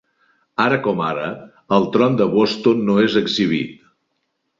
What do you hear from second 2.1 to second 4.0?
de Boston no és exhibit.